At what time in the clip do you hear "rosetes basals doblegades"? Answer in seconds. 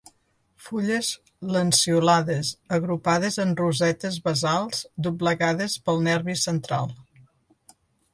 3.59-5.77